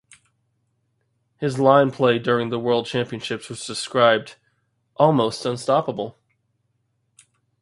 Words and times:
His 1.37 1.59
line 1.59 1.91
play 1.91 2.17
during 2.17 2.49
the 2.49 2.57
world 2.57 2.87
championships 2.87 3.49
was 3.49 3.63
described 3.63 4.33
"almost 4.95 5.45
unstoppable". 5.45 6.17